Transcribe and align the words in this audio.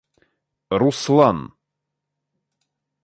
Руслан 0.79 1.39